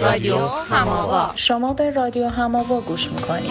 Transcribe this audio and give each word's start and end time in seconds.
رادیو 0.00 0.36
هماوا 0.70 1.30
شما 1.34 1.72
به 1.72 1.90
رادیو 1.90 2.28
هماوا 2.28 2.80
گوش 2.80 3.12
می‌کنید 3.12 3.50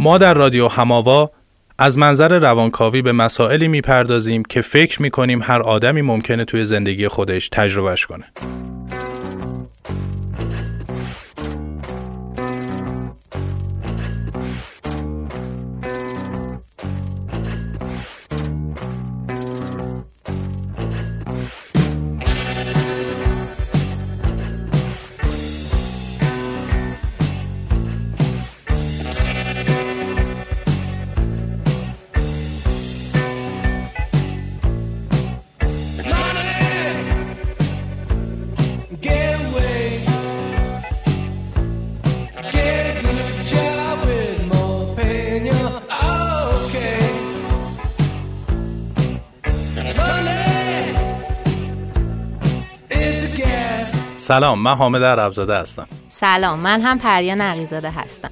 ما 0.00 0.18
در 0.18 0.34
رادیو 0.34 0.68
هماوا 0.68 1.30
از 1.78 1.98
منظر 1.98 2.38
روانکاوی 2.38 3.02
به 3.02 3.12
مسائلی 3.12 3.68
می‌پردازیم 3.68 4.42
که 4.42 4.60
فکر 4.60 5.02
می‌کنیم 5.02 5.42
هر 5.42 5.62
آدمی 5.62 6.02
ممکنه 6.02 6.44
توی 6.44 6.64
زندگی 6.64 7.08
خودش 7.08 7.48
تجربهش 7.48 8.06
کنه. 8.06 8.24
سلام 54.32 54.58
من 54.58 54.74
حامد 54.74 55.02
عربزاده 55.02 55.56
هستم. 55.56 55.86
سلام 56.10 56.58
من 56.58 56.80
هم 56.80 56.98
پریان 56.98 57.40
عقیزاده 57.40 57.90
هستم. 57.90 58.30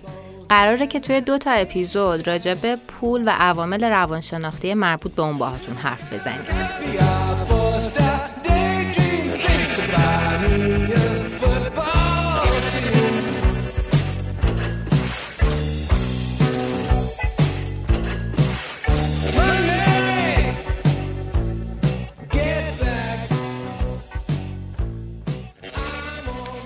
قراره 0.48 0.86
که 0.86 1.00
توی 1.00 1.20
دو 1.20 1.38
تا 1.38 1.50
اپیزود 1.50 2.28
راجع 2.28 2.54
به 2.54 2.76
پول 2.76 3.22
و 3.26 3.30
عوامل 3.30 3.84
روانشناختی 3.84 4.74
مربوط 4.74 5.14
به 5.14 5.22
اون 5.22 5.38
باهاتون 5.38 5.76
حرف 5.76 6.12
بزنیم. 6.12 6.40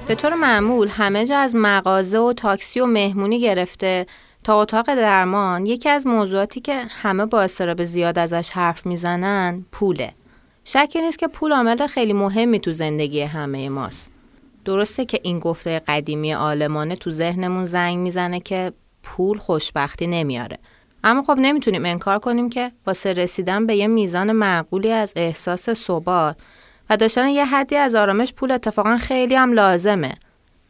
به 0.08 0.14
طور 0.14 0.34
معمول 0.34 0.88
همه 0.88 1.26
جا 1.26 1.38
از 1.38 1.56
مغازه 1.56 2.18
و 2.18 2.32
تاکسی 2.32 2.80
و 2.80 2.86
مهمونی 2.86 3.40
گرفته 3.40 4.06
تا 4.44 4.62
اتاق 4.62 4.94
درمان 4.94 5.66
یکی 5.66 5.88
از 5.88 6.06
موضوعاتی 6.06 6.60
که 6.60 6.74
همه 6.74 7.26
با 7.26 7.42
استراب 7.42 7.84
زیاد 7.84 8.18
ازش 8.18 8.50
حرف 8.50 8.86
می‌زنن 8.86 9.64
پوله. 9.72 10.12
شکی 10.64 11.00
نیست 11.00 11.18
که 11.18 11.28
پول 11.28 11.52
عامل 11.52 11.86
خیلی 11.86 12.12
مهمی 12.12 12.60
تو 12.60 12.72
زندگی 12.72 13.20
همه 13.20 13.68
ماست. 13.68 14.10
درسته 14.64 15.04
که 15.04 15.20
این 15.22 15.38
گفته 15.38 15.82
قدیمی 15.88 16.34
آلمانه 16.34 16.96
تو 16.96 17.10
ذهنمون 17.10 17.64
زنگ 17.64 17.98
می‌زنه 17.98 18.40
که 18.40 18.72
پول 19.02 19.38
خوشبختی 19.38 20.06
نمیاره. 20.06 20.58
اما 21.04 21.22
خب 21.22 21.36
نمی‌تونیم 21.38 21.84
انکار 21.84 22.18
کنیم 22.18 22.50
که 22.50 22.72
واسه 22.86 23.12
رسیدن 23.12 23.66
به 23.66 23.76
یه 23.76 23.86
میزان 23.86 24.32
معقولی 24.32 24.92
از 24.92 25.12
احساس 25.16 25.70
ثبات 25.70 26.36
و 26.90 26.96
داشتن 26.96 27.28
یه 27.28 27.44
حدی 27.44 27.76
از 27.76 27.94
آرامش 27.94 28.32
پول 28.32 28.50
اتفاقا 28.50 28.96
خیلی 28.96 29.34
هم 29.34 29.52
لازمه. 29.52 30.12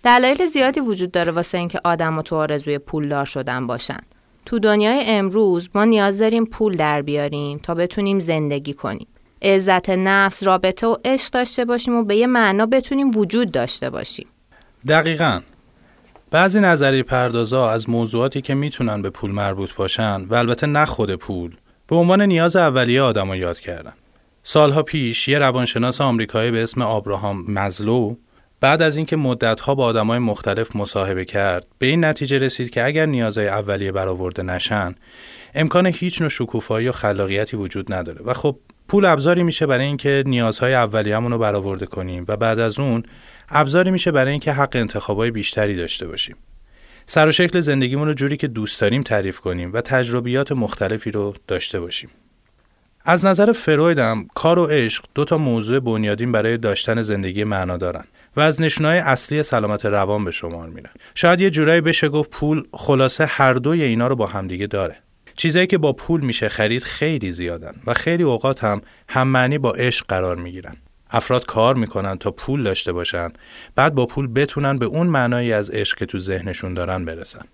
دلایل 0.02 0.46
زیادی 0.46 0.80
وجود 0.80 1.10
داره 1.10 1.32
واسه 1.32 1.58
اینکه 1.58 1.80
آدم 1.84 2.18
و 2.18 2.22
تو 2.22 2.36
آرزوی 2.36 2.78
پولدار 2.78 3.24
شدن 3.24 3.66
باشن. 3.66 3.98
تو 4.46 4.58
دنیای 4.58 5.04
امروز 5.06 5.68
ما 5.74 5.84
نیاز 5.84 6.18
داریم 6.18 6.44
پول 6.44 6.76
در 6.76 7.02
بیاریم 7.02 7.58
تا 7.58 7.74
بتونیم 7.74 8.20
زندگی 8.20 8.74
کنیم. 8.74 9.06
عزت 9.42 9.90
نفس، 9.90 10.42
رابطه 10.42 10.86
و 10.86 10.96
عشق 11.04 11.32
داشته 11.32 11.64
باشیم 11.64 11.94
و 11.94 12.04
به 12.04 12.16
یه 12.16 12.26
معنا 12.26 12.66
بتونیم 12.66 13.16
وجود 13.16 13.50
داشته 13.50 13.90
باشیم. 13.90 14.26
دقیقا 14.88 15.40
بعضی 16.30 16.60
نظری 16.60 17.02
پردازا 17.02 17.70
از 17.70 17.90
موضوعاتی 17.90 18.42
که 18.42 18.54
می‌تونن 18.54 19.02
به 19.02 19.10
پول 19.10 19.30
مربوط 19.30 19.74
باشن 19.74 20.24
و 20.24 20.34
البته 20.34 20.66
نه 20.66 20.84
خود 20.84 21.14
پول 21.14 21.56
به 21.86 21.96
عنوان 21.96 22.22
نیاز 22.22 22.56
اولیه 22.56 23.02
آدم 23.02 23.34
یاد 23.34 23.60
کردن. 23.60 23.92
سالها 24.46 24.82
پیش 24.82 25.28
یه 25.28 25.38
روانشناس 25.38 26.00
آمریکایی 26.00 26.50
به 26.50 26.62
اسم 26.62 26.82
آبراهام 26.82 27.44
مزلو 27.48 28.16
بعد 28.60 28.82
از 28.82 28.96
اینکه 28.96 29.16
مدتها 29.16 29.74
با 29.74 29.84
آدمای 29.84 30.18
مختلف 30.18 30.76
مصاحبه 30.76 31.24
کرد 31.24 31.66
به 31.78 31.86
این 31.86 32.04
نتیجه 32.04 32.38
رسید 32.38 32.70
که 32.70 32.84
اگر 32.84 33.06
نیازهای 33.06 33.48
اولیه 33.48 33.92
برآورده 33.92 34.42
نشن 34.42 34.94
امکان 35.54 35.86
هیچ 35.86 36.20
نوع 36.20 36.30
شکوفایی 36.30 36.88
و 36.88 36.92
خلاقیتی 36.92 37.56
وجود 37.56 37.92
نداره. 37.92 38.20
و 38.24 38.32
خب 38.32 38.58
پول 38.88 39.04
ابزاری 39.04 39.42
میشه 39.42 39.66
برای 39.66 39.84
اینکه 39.84 40.22
نیازهای 40.26 40.74
اولیه‌مون 40.74 41.32
رو 41.32 41.38
برآورده 41.38 41.86
کنیم 41.86 42.24
و 42.28 42.36
بعد 42.36 42.58
از 42.58 42.78
اون 42.78 43.02
ابزاری 43.48 43.90
میشه 43.90 44.10
برای 44.10 44.30
اینکه 44.30 44.52
حق 44.52 44.76
انتخابای 44.76 45.30
بیشتری 45.30 45.76
داشته 45.76 46.06
باشیم. 46.06 46.36
سر 47.06 47.28
و 47.28 47.32
شکل 47.32 47.60
زندگیمون 47.60 48.08
رو 48.08 48.14
جوری 48.14 48.36
که 48.36 48.48
دوست 48.48 48.80
داریم 48.80 49.02
تعریف 49.02 49.40
کنیم 49.40 49.72
و 49.72 49.80
تجربیات 49.80 50.52
مختلفی 50.52 51.10
رو 51.10 51.34
داشته 51.48 51.80
باشیم. 51.80 52.10
از 53.06 53.24
نظر 53.24 53.52
فرویدم 53.52 54.26
کار 54.34 54.58
و 54.58 54.66
عشق 54.66 55.04
دو 55.14 55.24
تا 55.24 55.38
موضوع 55.38 55.80
بنیادین 55.80 56.32
برای 56.32 56.58
داشتن 56.58 57.02
زندگی 57.02 57.44
معنا 57.44 57.76
دارن 57.76 58.04
و 58.36 58.40
از 58.40 58.60
نشونهای 58.60 58.98
اصلی 58.98 59.42
سلامت 59.42 59.86
روان 59.86 60.24
به 60.24 60.30
شمار 60.30 60.68
میرن. 60.68 60.90
شاید 61.14 61.40
یه 61.40 61.50
جورایی 61.50 61.80
بشه 61.80 62.08
گفت 62.08 62.30
پول 62.30 62.64
خلاصه 62.72 63.26
هر 63.26 63.54
دوی 63.54 63.82
اینا 63.82 64.08
رو 64.08 64.16
با 64.16 64.26
همدیگه 64.26 64.66
داره. 64.66 64.96
چیزایی 65.36 65.66
که 65.66 65.78
با 65.78 65.92
پول 65.92 66.20
میشه 66.20 66.48
خرید 66.48 66.82
خیلی 66.82 67.32
زیادن 67.32 67.72
و 67.86 67.94
خیلی 67.94 68.22
اوقات 68.22 68.64
هم 68.64 68.80
هم 69.08 69.28
معنی 69.28 69.58
با 69.58 69.72
عشق 69.72 70.06
قرار 70.08 70.36
می‌گیرن. 70.36 70.76
افراد 71.10 71.46
کار 71.46 71.74
می‌کنن 71.74 72.18
تا 72.18 72.30
پول 72.30 72.62
داشته 72.62 72.92
باشن 72.92 73.28
بعد 73.74 73.94
با 73.94 74.06
پول 74.06 74.26
بتونن 74.26 74.78
به 74.78 74.86
اون 74.86 75.06
معنایی 75.06 75.52
از 75.52 75.70
عشق 75.70 75.98
که 75.98 76.06
تو 76.06 76.18
ذهنشون 76.18 76.74
دارن 76.74 77.04
برسن. 77.04 77.44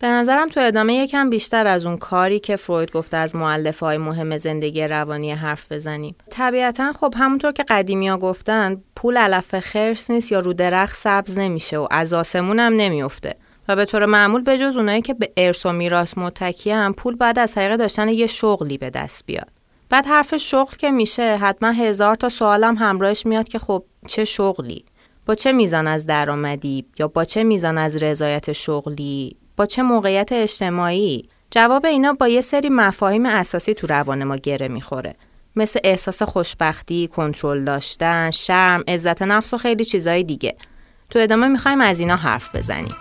به 0.00 0.06
نظرم 0.06 0.48
تو 0.48 0.60
ادامه 0.60 0.94
یکم 0.94 1.30
بیشتر 1.30 1.66
از 1.66 1.86
اون 1.86 1.96
کاری 1.96 2.40
که 2.40 2.56
فروید 2.56 2.92
گفته 2.92 3.16
از 3.16 3.36
معلف 3.36 3.80
های 3.80 3.98
مهم 3.98 4.38
زندگی 4.38 4.82
روانی 4.82 5.32
حرف 5.32 5.72
بزنیم. 5.72 6.16
طبیعتا 6.30 6.92
خب 6.92 7.14
همونطور 7.16 7.50
که 7.50 7.62
قدیمی 7.62 8.08
ها 8.08 8.18
گفتن 8.18 8.82
پول 8.96 9.16
علف 9.16 9.60
خرس 9.60 10.10
نیست 10.10 10.32
یا 10.32 10.38
رو 10.38 10.52
درخت 10.52 10.96
سبز 10.96 11.38
نمیشه 11.38 11.78
و 11.78 11.86
از 11.90 12.12
آسمون 12.12 12.58
هم 12.58 12.72
نمیفته. 12.72 13.34
و 13.68 13.76
به 13.76 13.84
طور 13.84 14.06
معمول 14.06 14.42
به 14.42 14.58
جز 14.58 14.76
اونایی 14.76 15.02
که 15.02 15.14
به 15.14 15.32
ارث 15.36 15.66
و 15.66 15.72
میراث 15.72 16.18
متکی 16.18 16.70
هم 16.70 16.92
پول 16.92 17.16
بعد 17.16 17.38
از 17.38 17.52
طریق 17.52 17.76
داشتن 17.76 18.08
یه 18.08 18.26
شغلی 18.26 18.78
به 18.78 18.90
دست 18.90 19.26
بیاد. 19.26 19.48
بعد 19.90 20.06
حرف 20.06 20.36
شغل 20.36 20.76
که 20.76 20.90
میشه 20.90 21.36
حتما 21.36 21.70
هزار 21.70 22.14
تا 22.14 22.28
سوالم 22.28 22.76
همراهش 22.76 23.26
میاد 23.26 23.48
که 23.48 23.58
خب 23.58 23.84
چه 24.06 24.24
شغلی؟ 24.24 24.84
با 25.26 25.34
چه 25.34 25.52
میزان 25.52 25.86
از 25.86 26.06
درآمدی 26.06 26.84
یا 26.98 27.08
با 27.08 27.24
چه 27.24 27.44
میزان 27.44 27.78
از 27.78 28.02
رضایت 28.02 28.52
شغلی 28.52 29.36
با 29.58 29.66
چه 29.66 29.82
موقعیت 29.82 30.32
اجتماعی 30.32 31.28
جواب 31.50 31.86
اینا 31.86 32.12
با 32.12 32.28
یه 32.28 32.40
سری 32.40 32.68
مفاهیم 32.68 33.26
اساسی 33.26 33.74
تو 33.74 33.86
روان 33.86 34.24
ما 34.24 34.36
گره 34.36 34.68
می‌خوره 34.68 35.14
مثل 35.56 35.80
احساس 35.84 36.22
خوشبختی، 36.22 37.08
کنترل 37.08 37.64
داشتن، 37.64 38.30
شرم، 38.30 38.84
عزت 38.88 39.22
نفس 39.22 39.54
و 39.54 39.58
خیلی 39.58 39.84
چیزای 39.84 40.22
دیگه. 40.22 40.56
تو 41.10 41.18
ادامه 41.18 41.48
می‌خوایم 41.48 41.80
از 41.80 42.00
اینا 42.00 42.16
حرف 42.16 42.56
بزنیم. 42.56 42.94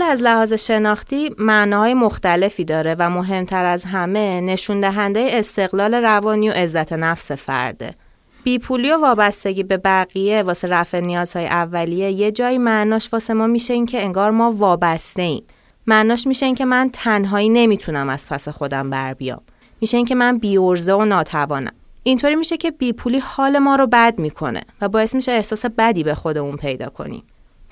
از 0.00 0.22
لحاظ 0.22 0.52
شناختی 0.52 1.30
معناهای 1.38 1.94
مختلفی 1.94 2.64
داره 2.64 2.96
و 2.98 3.10
مهمتر 3.10 3.64
از 3.64 3.84
همه 3.84 4.40
نشون 4.40 4.80
دهنده 4.80 5.28
استقلال 5.30 5.94
روانی 5.94 6.48
و 6.48 6.52
عزت 6.52 6.92
نفس 6.92 7.32
فرده. 7.32 7.94
بیپولی 8.44 8.90
و 8.90 8.96
وابستگی 8.96 9.62
به 9.62 9.76
بقیه 9.76 10.42
واسه 10.42 10.68
رفع 10.68 11.00
نیازهای 11.00 11.46
اولیه 11.46 12.10
یه 12.10 12.32
جایی 12.32 12.58
معناش 12.58 13.12
واسه 13.12 13.34
ما 13.34 13.46
میشه 13.46 13.74
این 13.74 13.86
که 13.86 14.02
انگار 14.02 14.30
ما 14.30 14.52
وابسته 14.52 15.22
ایم. 15.22 15.42
معناش 15.86 16.26
میشه 16.26 16.46
این 16.46 16.54
که 16.54 16.64
من 16.64 16.90
تنهایی 16.92 17.48
نمی‌تونم 17.48 18.08
از 18.08 18.28
پس 18.28 18.48
خودم 18.48 18.90
بر 18.90 19.14
بیام. 19.14 19.40
میشه 19.80 19.96
این 19.96 20.06
که 20.06 20.14
من 20.14 20.38
بیورزه 20.38 20.92
و 20.92 21.04
ناتوانم. 21.04 21.72
اینطوری 22.02 22.34
میشه 22.34 22.56
که 22.56 22.70
بیپولی 22.70 23.18
حال 23.18 23.58
ما 23.58 23.76
رو 23.76 23.86
بد 23.86 24.18
می‌کنه 24.18 24.62
و 24.80 24.88
باعث 24.88 25.14
میشه 25.14 25.32
احساس 25.32 25.64
بدی 25.78 26.04
به 26.04 26.14
خودمون 26.14 26.56
پیدا 26.56 26.88
کنیم. 26.88 27.22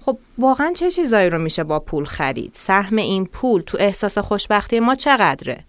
خب 0.00 0.18
واقعا 0.38 0.72
چه 0.76 0.90
چیزایی 0.90 1.30
رو 1.30 1.38
میشه 1.38 1.64
با 1.64 1.80
پول 1.80 2.04
خرید؟ 2.04 2.50
سهم 2.54 2.96
این 2.96 3.26
پول 3.26 3.62
تو 3.62 3.78
احساس 3.80 4.18
خوشبختی 4.18 4.80
ما 4.80 4.94
چقدره؟ 4.94 5.64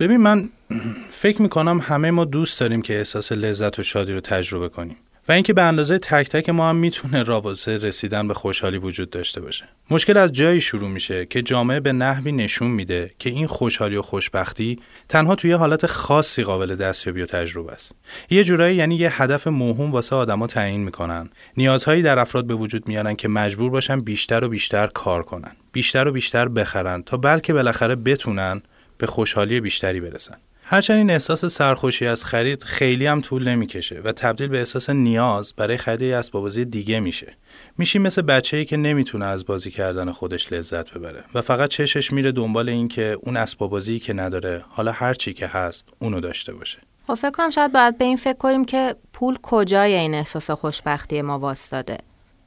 ببین 0.00 0.16
من 0.16 0.48
فکر 1.22 1.42
می‌کنم 1.42 1.80
همه 1.82 2.10
ما 2.10 2.24
دوست 2.24 2.60
داریم 2.60 2.82
که 2.82 2.98
احساس 2.98 3.32
لذت 3.32 3.78
و 3.78 3.82
شادی 3.82 4.12
رو 4.12 4.20
تجربه 4.20 4.68
کنیم 4.68 4.96
و 5.28 5.32
اینکه 5.32 5.52
به 5.52 5.62
اندازه 5.62 5.98
تک 5.98 6.28
تک 6.28 6.48
ما 6.48 6.68
هم 6.68 6.76
می‌تونه 6.76 7.22
رابطه 7.22 7.78
رسیدن 7.78 8.28
به 8.28 8.34
خوشحالی 8.34 8.78
وجود 8.78 9.10
داشته 9.10 9.40
باشه. 9.40 9.68
مشکل 9.90 10.16
از 10.16 10.32
جایی 10.32 10.60
شروع 10.60 10.88
میشه 10.88 11.26
که 11.26 11.42
جامعه 11.42 11.80
به 11.80 11.92
نحوی 11.92 12.32
نشون 12.32 12.70
میده 12.70 13.10
که 13.18 13.30
این 13.30 13.46
خوشحالی 13.46 13.96
و 13.96 14.02
خوشبختی 14.02 14.78
تنها 15.08 15.34
توی 15.34 15.52
حالت 15.52 15.86
خاصی 15.86 16.42
قابل 16.42 16.74
دستیابی 16.74 17.22
و 17.22 17.26
تجربه 17.26 17.72
است. 17.72 17.94
یه 18.30 18.44
جورایی 18.44 18.76
یعنی 18.76 18.96
یه 18.96 19.22
هدف 19.22 19.46
مهم 19.46 19.92
واسه 19.92 20.16
آدما 20.16 20.46
تعیین 20.46 20.80
می‌کنن. 20.80 21.30
نیازهایی 21.56 22.02
در 22.02 22.18
افراد 22.18 22.46
به 22.46 22.54
وجود 22.54 22.88
میارن 22.88 23.16
که 23.16 23.28
مجبور 23.28 23.70
باشن 23.70 24.00
بیشتر 24.00 24.44
و 24.44 24.48
بیشتر 24.48 24.86
کار 24.86 25.22
کنن. 25.22 25.52
بیشتر 25.72 26.08
و 26.08 26.12
بیشتر 26.12 26.48
بخرن 26.48 27.02
تا 27.02 27.16
بلکه 27.16 27.52
بالاخره 27.52 27.96
بتونن 27.96 28.62
به 28.98 29.06
خوشحالی 29.06 29.60
بیشتری 29.60 30.00
برسن. 30.00 30.36
هرچند 30.68 30.98
این 30.98 31.10
احساس 31.10 31.44
سرخوشی 31.44 32.06
از 32.06 32.24
خرید 32.24 32.62
خیلی 32.62 33.06
هم 33.06 33.20
طول 33.20 33.48
نمی‌کشه 33.48 34.00
و 34.04 34.12
تبدیل 34.12 34.48
به 34.48 34.58
احساس 34.58 34.90
نیاز 34.90 35.54
برای 35.56 35.76
خرید 35.76 36.12
اسباب 36.12 36.42
بازی 36.42 36.64
دیگه 36.64 37.00
میشه. 37.00 37.36
میشی 37.78 37.98
مثل 37.98 38.22
بچه‌ای 38.22 38.64
که 38.64 38.76
نمی‌تونه 38.76 39.24
از 39.24 39.46
بازی 39.46 39.70
کردن 39.70 40.12
خودش 40.12 40.52
لذت 40.52 40.90
ببره 40.90 41.24
و 41.34 41.42
فقط 41.42 41.70
چشش 41.70 42.12
میره 42.12 42.32
دنبال 42.32 42.68
این 42.68 42.88
که 42.88 43.18
اون 43.22 43.36
اسباب 43.36 43.70
بازی 43.70 43.98
که 43.98 44.12
نداره 44.12 44.64
حالا 44.68 44.92
هر 44.92 45.14
چی 45.14 45.32
که 45.32 45.46
هست 45.46 45.88
اونو 45.98 46.20
داشته 46.20 46.54
باشه. 46.54 46.78
خب 47.06 47.14
فکر 47.14 47.30
کنم 47.30 47.50
شاید 47.50 47.72
باید 47.72 47.98
به 47.98 48.04
این 48.04 48.16
فکر 48.16 48.36
کنیم 48.36 48.64
که 48.64 48.96
پول 49.12 49.38
کجای 49.42 49.94
این 49.94 50.14
احساس 50.14 50.50
خوشبختی 50.50 51.22
ما 51.22 51.38
واسطاده 51.38 51.98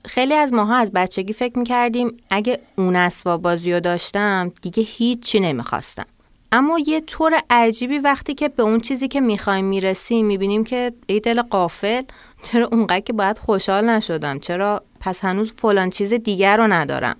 خیلی 0.06 0.34
از 0.34 0.54
ماها 0.54 0.76
از 0.76 0.92
بچگی 0.94 1.34
فکر 1.34 1.60
می‌کردیم 1.60 2.18
اگه 2.30 2.60
اون 2.76 2.96
اسباب 2.96 3.42
بازی 3.42 3.74
رو 3.74 3.80
داشتم 3.80 4.52
دیگه 4.62 4.84
هیچی 4.84 5.40
نمی‌خواستم. 5.40 6.06
اما 6.52 6.80
یه 6.80 7.02
طور 7.02 7.42
عجیبی 7.50 8.00
وقتی 8.00 8.34
که 8.34 8.48
به 8.50 8.64
اون 8.64 8.80
چیزی 8.80 9.08
که 9.08 9.22
می‌خوایم 9.22 9.66
می‌رسیم 9.66 10.26
می‌بینیم 10.26 10.64
که 10.64 10.94
ای 11.08 11.20
دل 11.20 11.42
قافل 11.42 12.02
چرا 12.44 12.70
اونقدر 12.72 13.00
که 13.00 13.14
باید 13.14 13.38
خوشحال 13.40 13.90
نشدم؟ 13.90 14.40
چرا 14.40 14.84
پس 15.00 15.24
هنوز 15.24 15.54
فلان 15.54 15.90
چیز 15.90 16.14
دیگر 16.14 16.58
رو 16.58 16.68
ندارم؟ 16.68 17.16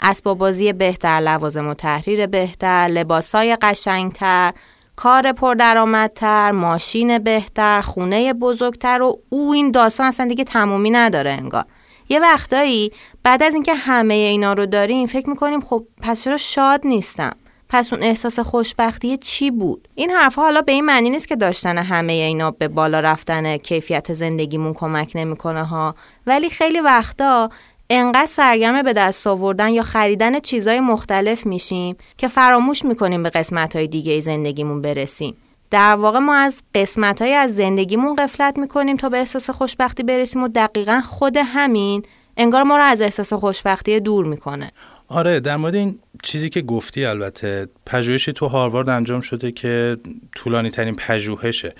اسباب 0.00 0.38
بازی 0.38 0.72
بهتر 0.72 1.20
لوازم 1.20 1.68
و 1.68 1.74
تحریر 1.74 2.26
بهتر 2.26 2.88
لباسای 2.90 3.56
قشنگتر 3.62 4.52
کار 4.96 5.32
پردرآمدتر 5.32 6.50
ماشین 6.50 7.18
بهتر 7.18 7.80
خونه 7.80 8.32
بزرگتر 8.32 9.02
و 9.02 9.18
او 9.28 9.52
این 9.52 9.70
داستان 9.70 10.06
اصلا 10.06 10.28
دیگه 10.28 10.44
تمومی 10.44 10.90
نداره 10.90 11.30
انگار. 11.30 11.64
یه 12.08 12.20
وقتایی 12.20 12.92
بعد 13.22 13.42
از 13.42 13.54
اینکه 13.54 13.74
همه 13.74 14.14
اینا 14.14 14.52
رو 14.52 14.66
داریم 14.66 15.06
فکر 15.06 15.30
می‌کنیم 15.30 15.60
خب 15.60 15.84
پس 16.02 16.24
چرا 16.24 16.36
شاد 16.36 16.80
نیستم؟ 16.86 17.32
پس 17.72 17.92
اون 17.92 18.02
احساس 18.02 18.38
خوشبختی 18.38 19.16
چی 19.16 19.50
بود؟ 19.50 19.88
این 19.94 20.10
حرف 20.10 20.34
حالا 20.34 20.62
به 20.62 20.72
این 20.72 20.84
معنی 20.84 21.10
نیست 21.10 21.28
که 21.28 21.36
داشتن 21.36 21.78
همه 21.78 22.12
اینا 22.12 22.50
به 22.50 22.68
بالا 22.68 23.00
رفتن 23.00 23.56
کیفیت 23.56 24.12
زندگیمون 24.12 24.74
کمک 24.74 25.12
نمی‌کنه 25.14 25.64
ها. 25.64 25.94
ولی 26.26 26.50
خیلی 26.50 26.80
وقتا 26.80 27.50
انقدر 27.90 28.26
سرگرم 28.26 28.82
به 28.82 28.92
دست 28.92 29.26
آوردن 29.26 29.68
یا 29.68 29.82
خریدن 29.82 30.40
چیزای 30.40 30.80
مختلف 30.80 31.46
میشیم 31.46 31.96
که 32.16 32.28
فراموش 32.28 32.84
می‌کنیم 32.84 33.22
به 33.22 33.30
قسمت 33.30 33.76
های 33.76 33.86
دیگه 33.86 34.20
زندگیمون 34.20 34.82
برسیم. 34.82 35.36
در 35.70 35.94
واقع 35.94 36.18
ما 36.18 36.34
از 36.34 36.62
قسمت 36.74 37.22
های 37.22 37.34
از 37.34 37.54
زندگیمون 37.54 38.16
قفلت 38.16 38.58
می‌کنیم 38.58 38.96
تا 38.96 39.08
به 39.08 39.18
احساس 39.18 39.50
خوشبختی 39.50 40.02
برسیم 40.02 40.42
و 40.42 40.48
دقیقا 40.48 41.00
خود 41.04 41.36
همین 41.36 42.02
انگار 42.36 42.62
ما 42.62 42.76
رو 42.76 42.82
از 42.82 43.00
احساس 43.00 43.32
خوشبختی 43.32 44.00
دور 44.00 44.26
می‌کنه. 44.26 44.70
آره 45.12 45.40
در 45.40 45.56
مورد 45.56 45.74
این 45.74 45.98
چیزی 46.22 46.48
که 46.48 46.62
گفتی 46.62 47.04
البته 47.04 47.68
پژوهشی 47.86 48.32
تو 48.32 48.46
هاروارد 48.46 48.88
انجام 48.88 49.20
شده 49.20 49.52
که 49.52 49.96
طولانی 50.36 50.70
ترین 50.70 50.96
پژوهشه 50.96 51.74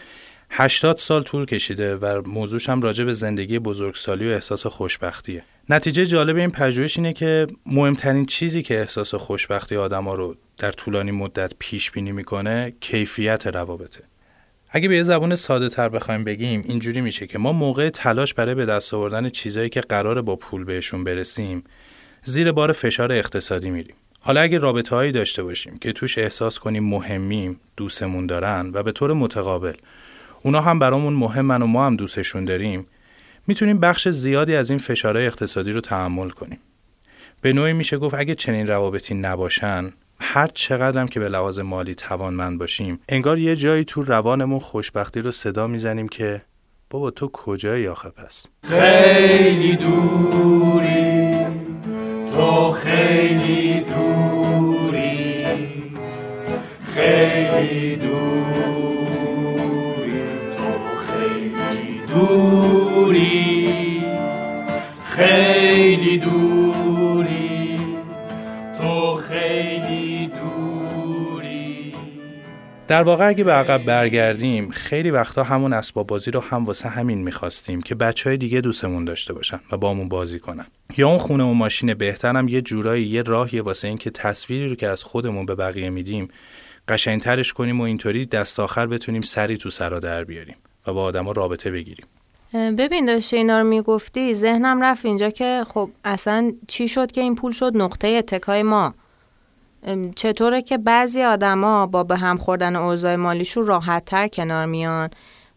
80 0.50 0.96
سال 0.96 1.22
طول 1.22 1.44
کشیده 1.44 1.96
و 1.96 2.22
موضوعش 2.26 2.68
هم 2.68 2.82
راجع 2.82 3.04
به 3.04 3.12
زندگی 3.12 3.58
بزرگسالی 3.58 4.28
و 4.28 4.32
احساس 4.32 4.66
خوشبختیه. 4.66 5.44
نتیجه 5.68 6.06
جالب 6.06 6.36
این 6.36 6.50
پژوهش 6.50 6.96
اینه 6.96 7.12
که 7.12 7.46
مهمترین 7.66 8.26
چیزی 8.26 8.62
که 8.62 8.78
احساس 8.80 9.14
خوشبختی 9.14 9.76
آدما 9.76 10.14
رو 10.14 10.36
در 10.58 10.72
طولانی 10.72 11.10
مدت 11.10 11.52
پیش 11.58 11.90
بینی 11.90 12.12
می‌کنه 12.12 12.72
کیفیت 12.80 13.46
روابطه. 13.46 14.00
اگه 14.70 14.88
به 14.88 14.96
یه 14.96 15.02
زبون 15.02 15.36
ساده 15.36 15.68
تر 15.68 15.88
بخوایم 15.88 16.24
بگیم 16.24 16.62
اینجوری 16.64 17.00
میشه 17.00 17.26
که 17.26 17.38
ما 17.38 17.52
موقع 17.52 17.90
تلاش 17.90 18.34
برای 18.34 18.54
به 18.54 18.66
دست 18.66 18.94
آوردن 18.94 19.28
چیزایی 19.28 19.68
که 19.68 19.80
قراره 19.80 20.22
با 20.22 20.36
پول 20.36 20.64
بهشون 20.64 21.04
برسیم 21.04 21.64
زیر 22.24 22.52
بار 22.52 22.72
فشار 22.72 23.12
اقتصادی 23.12 23.70
میریم. 23.70 23.94
حالا 24.20 24.40
اگه 24.40 24.58
رابطه 24.58 24.96
هایی 24.96 25.12
داشته 25.12 25.42
باشیم 25.42 25.78
که 25.78 25.92
توش 25.92 26.18
احساس 26.18 26.58
کنیم 26.58 26.84
مهمیم 26.84 27.60
دوستمون 27.76 28.26
دارن 28.26 28.70
و 28.74 28.82
به 28.82 28.92
طور 28.92 29.12
متقابل 29.12 29.74
اونا 30.42 30.60
هم 30.60 30.78
برامون 30.78 31.12
مهمن 31.12 31.62
و 31.62 31.66
ما 31.66 31.86
هم 31.86 31.96
دوستشون 31.96 32.44
داریم 32.44 32.86
می‌تونیم 33.46 33.78
بخش 33.78 34.08
زیادی 34.08 34.54
از 34.54 34.70
این 34.70 34.78
فشارهای 34.78 35.26
اقتصادی 35.26 35.72
رو 35.72 35.80
تحمل 35.80 36.30
کنیم. 36.30 36.58
به 37.40 37.52
نوعی 37.52 37.72
میشه 37.72 37.96
گفت 37.96 38.14
اگه 38.14 38.34
چنین 38.34 38.66
روابطی 38.66 39.14
نباشن 39.14 39.92
هر 40.20 40.46
چقدرم 40.54 41.08
که 41.08 41.20
به 41.20 41.28
لحاظ 41.28 41.58
مالی 41.58 41.94
توانمند 41.94 42.58
باشیم 42.58 43.00
انگار 43.08 43.38
یه 43.38 43.56
جایی 43.56 43.84
تو 43.84 44.02
روانمون 44.02 44.58
خوشبختی 44.58 45.20
رو 45.20 45.30
صدا 45.32 45.66
می‌زنیم 45.66 46.08
که 46.08 46.42
بابا 46.90 47.10
تو 47.10 47.28
کجایی 47.28 47.88
آخه 47.88 48.08
پس؟ 48.08 48.46
خیلی 48.64 49.76
دوری. 49.76 51.21
تو 52.32 52.72
خیلی 52.72 53.80
دوری 53.80 55.46
خیلی 56.94 57.96
دوری 57.96 59.32
تو 60.56 60.68
خیلی 61.06 62.00
دوری 62.08 63.32
خیلی 65.04 66.18
دوری 66.18 66.51
در 72.92 73.02
واقع 73.02 73.28
اگه 73.28 73.44
به 73.44 73.52
عقب 73.52 73.84
برگردیم 73.84 74.70
خیلی 74.70 75.10
وقتا 75.10 75.42
همون 75.42 75.72
اسباب 75.72 76.06
بازی 76.06 76.30
رو 76.30 76.40
هم 76.40 76.64
واسه 76.64 76.88
همین 76.88 77.18
می‌خواستیم 77.18 77.82
که 77.82 77.94
بچه 77.94 78.30
های 78.30 78.36
دیگه 78.36 78.60
دوستمون 78.60 79.04
داشته 79.04 79.32
باشن 79.32 79.60
و 79.72 79.76
بامون 79.76 80.08
بازی 80.08 80.38
کنن. 80.38 80.66
یا 80.96 81.08
اون 81.08 81.18
خونه 81.18 81.44
و 81.44 81.52
ماشین 81.52 81.94
بهترم 81.94 82.48
یه 82.48 82.60
جورایی 82.60 83.06
یه 83.06 83.22
راهیه 83.22 83.62
واسه 83.62 83.88
اینکه 83.88 84.10
تصویری 84.10 84.68
رو 84.68 84.74
که 84.74 84.88
از 84.88 85.02
خودمون 85.02 85.46
به 85.46 85.54
بقیه 85.54 85.90
میدیم 85.90 86.28
قشنگترش 86.88 87.52
کنیم 87.52 87.80
و 87.80 87.84
اینطوری 87.84 88.26
دست 88.26 88.60
آخر 88.60 88.86
بتونیم 88.86 89.22
سری 89.22 89.56
تو 89.56 89.70
سرا 89.70 90.00
در 90.00 90.24
بیاریم 90.24 90.56
و 90.86 90.92
با 90.92 91.02
آدما 91.02 91.32
رابطه 91.32 91.70
بگیریم. 91.70 92.06
ببین 92.54 93.06
داشته 93.06 93.36
اینا 93.36 93.58
رو 93.58 93.64
می‌گفتی 93.64 94.34
ذهنم 94.34 94.84
رفت 94.84 95.06
اینجا 95.06 95.30
که 95.30 95.64
خب 95.68 95.90
اصلا 96.04 96.52
چی 96.68 96.88
شد 96.88 97.12
که 97.12 97.20
این 97.20 97.34
پول 97.34 97.52
شد؟ 97.52 97.72
نقطه 97.74 98.08
اتکای 98.08 98.62
ما. 98.62 98.94
چطوره 100.16 100.62
که 100.62 100.78
بعضی 100.78 101.22
آدما 101.22 101.86
با 101.86 102.04
به 102.04 102.16
هم 102.16 102.36
خوردن 102.36 102.76
اوضاع 102.76 103.16
مالیشون 103.16 103.66
راحت 103.66 104.04
تر 104.04 104.28
کنار 104.28 104.66
میان؟ 104.66 105.10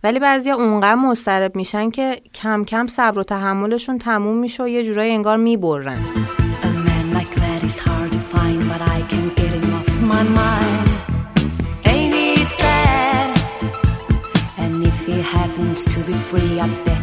ولی 0.04 0.20
بعضی 0.20 0.52
اونقدر 0.52 0.96
مضطرب 0.96 1.56
میشن 1.56 1.90
که 1.90 2.22
کم 2.34 2.64
کم 2.64 2.88
صبر 2.88 3.20
و 3.20 3.24
تحملشون 3.24 3.98
تموم 3.98 4.38
میشه 4.38 4.64
و 4.64 4.68
یه 4.68 4.84
جورایی 4.84 5.14
انگار 5.14 5.38
می‌برن. 5.38 6.00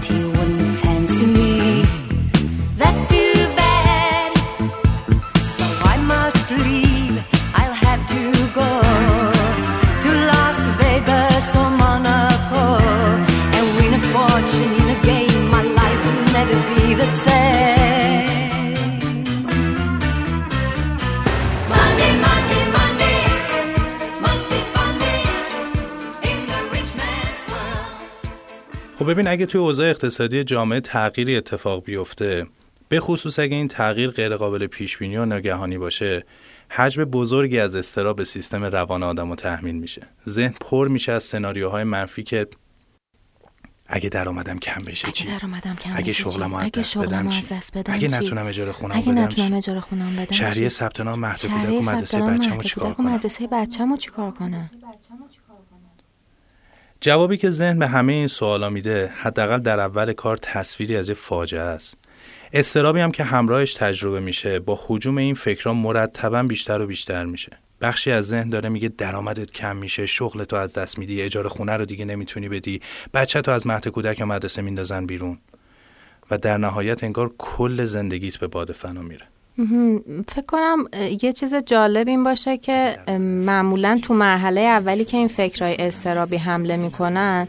To 0.03 0.32
ببین 29.13 29.29
اگه 29.29 29.47
توی 29.47 29.61
اوضاع 29.61 29.91
اقتصادی 29.91 30.45
جامعه 30.45 30.81
تغییری 30.81 31.37
اتفاق 31.37 31.85
بیفته 31.85 32.47
به 32.89 33.01
خصوص 33.01 33.39
اگه 33.39 33.57
این 33.57 33.69
تغییر 33.69 34.11
غیرقابل 34.11 34.67
پیش 34.67 34.97
بینی 34.97 35.17
و 35.17 35.25
ناگهانی 35.25 35.79
باشه 35.79 36.25
حجم 36.69 37.05
بزرگی 37.05 37.59
از 37.59 37.75
استراب 37.75 38.17
به 38.17 38.25
سیستم 38.25 38.65
روان 38.65 39.03
آدم 39.03 39.31
رو 39.31 39.37
تحمیل 39.37 39.75
میشه 39.75 40.09
ذهن 40.29 40.55
پر 40.61 40.89
میشه 40.89 41.13
از 41.13 41.23
سناریوهای 41.23 41.85
منفی 41.85 42.23
که 42.23 42.47
اگه 43.87 44.09
درآمدم 44.09 44.59
کم 44.59 44.85
بشه 44.87 45.13
چی 45.13 45.29
اگه 45.29 45.39
درآمدم 45.39 45.77
کم 45.77 45.91
اگه 45.97 46.05
بشه 46.05 46.13
چی؟ 46.13 46.23
شغلمو 46.23 46.57
از 46.57 46.71
دست 46.73 46.99
بدم 46.99 47.29
چی؟ 47.29 47.45
اگه 47.87 48.09
چی؟ 48.09 48.17
نتونم 48.17 48.47
اجاره 48.47 48.73
خونم 48.73 48.97
اگه 48.97 49.13
بدم 49.13 49.21
نتونم 49.21 49.49
چی؟ 49.49 49.55
اجاره 49.55 49.81
خونم 49.81 50.17
بدم 50.17 50.33
شهریه 50.33 50.69
چی؟ 50.69 50.77
ثبت 50.77 51.01
نام 51.01 51.19
مهد 51.19 51.47
کودک 51.47 51.89
و 51.89 51.93
مدرسه 51.93 52.21
بچه‌مو 52.21 52.63
چیکار 52.63 52.91
و 52.91 52.95
کنم 52.95 53.07
مدرسه 53.07 53.47
بچه‌مو 53.47 53.97
چیکار 53.97 54.31
کنم 54.31 54.71
جوابی 57.05 57.37
که 57.37 57.51
ذهن 57.51 57.79
به 57.79 57.89
همه 57.89 58.13
این 58.13 58.27
سوالا 58.27 58.71
میده 58.71 59.13
حداقل 59.17 59.59
در 59.59 59.81
اول 59.81 60.13
کار 60.13 60.37
تصویری 60.37 60.97
از 60.97 61.09
یه 61.09 61.15
فاجعه 61.15 61.61
است. 61.61 61.97
استرابی 62.53 63.01
هم 63.01 63.13
که 63.13 63.25
همراهش 63.25 63.75
تجربه 63.75 64.21
میشه 64.21 64.59
با 64.59 64.81
حجوم 64.87 65.19
این 65.19 65.35
فکرها 65.35 65.75
مرتبا 65.75 66.43
بیشتر 66.43 66.81
و 66.81 66.87
بیشتر 66.87 67.25
میشه. 67.25 67.59
بخشی 67.81 68.11
از 68.11 68.27
ذهن 68.27 68.49
داره 68.49 68.69
میگه 68.69 68.89
درآمدت 68.89 69.51
کم 69.51 69.77
میشه 69.77 70.07
شغل 70.07 70.45
تو 70.45 70.57
از 70.57 70.73
دست 70.73 70.99
میدی 70.99 71.23
اجاره 71.23 71.49
خونه 71.49 71.77
رو 71.77 71.85
دیگه 71.85 72.05
نمی‌تونی 72.05 72.49
بدی 72.49 72.81
بچه 73.15 73.43
تو 73.43 73.51
از 73.51 73.67
مهد 73.67 73.89
کودک 73.89 74.21
یا 74.21 74.27
مدرسه 74.27 74.63
میندازن 74.63 75.07
بیرون. 75.07 75.39
و 76.31 76.39
در 76.39 76.57
نهایت 76.57 77.05
انگار 77.05 77.33
کل 77.39 77.85
زندگیت 77.85 78.37
به 78.37 78.47
باد 78.47 78.73
فنا 78.73 79.03
میره. 79.03 79.32
فکر 80.29 80.47
کنم 80.47 80.85
یه 81.23 81.33
چیز 81.33 81.55
جالب 81.55 82.09
این 82.09 82.25
باشه 82.25 82.57
که 82.57 82.99
معمولا 83.19 83.99
تو 84.03 84.15
مرحله 84.15 84.61
اولی 84.61 85.05
که 85.05 85.17
این 85.17 85.29
فکرهای 85.29 85.77
استرابی 85.79 86.37
حمله 86.37 86.77
می‌کنن 86.77 87.49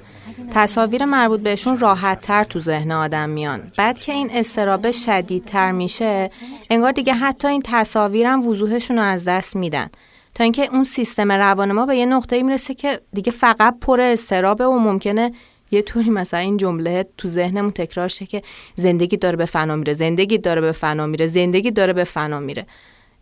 تصاویر 0.51 1.05
مربوط 1.05 1.39
بهشون 1.39 1.79
راحت 1.79 2.21
تر 2.21 2.43
تو 2.43 2.59
ذهن 2.59 2.91
آدم 2.91 3.29
میان. 3.29 3.71
بعد 3.77 3.99
که 3.99 4.11
این 4.13 4.29
استرابه 4.33 4.91
شدیدتر 4.91 5.71
میشه 5.71 6.31
انگار 6.69 6.91
دیگه 6.91 7.13
حتی 7.13 7.47
این 7.47 7.61
تصاویرم 7.65 8.47
وضوحشون 8.47 8.97
رو 8.97 9.03
از 9.03 9.25
دست 9.25 9.55
میدن. 9.55 9.89
تا 10.35 10.43
اینکه 10.43 10.69
اون 10.71 10.83
سیستم 10.83 11.31
روان 11.31 11.71
ما 11.71 11.85
به 11.85 11.97
یه 11.97 12.05
نقطه 12.05 12.43
می‌رسه 12.43 12.73
که 12.73 12.99
دیگه 13.13 13.31
فقط 13.31 13.79
پر 13.81 14.01
استرابه 14.01 14.65
و 14.65 14.79
ممکنه 14.79 15.31
یه 15.73 15.81
طوری 15.81 16.09
مثلا 16.09 16.39
این 16.39 16.57
جمله 16.57 17.05
تو 17.17 17.27
ذهنمون 17.27 17.71
تکرار 17.71 18.07
شه 18.07 18.25
که 18.25 18.41
زندگی 18.75 19.17
داره 19.17 19.35
به 19.35 19.45
فنا 19.45 19.75
میره 19.75 19.93
زندگی 19.93 20.37
داره 20.37 20.61
به 20.61 20.71
فنا 20.71 21.07
میره 21.07 21.27
زندگی 21.27 21.71
داره 21.71 21.93
به 21.93 22.03
فنا 22.03 22.39
میره. 22.39 22.65